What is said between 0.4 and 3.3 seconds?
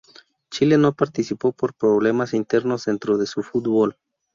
Chile no participó por problemas internos dentro de